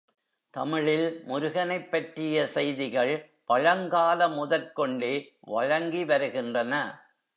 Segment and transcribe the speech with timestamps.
[0.49, 3.29] தமிழில் முருகனைப் பற்றிய செய்திகள்
[3.45, 5.37] பழங்கால முதற் கொண்டே
[5.39, 6.73] வழங்கி வருகின்றன.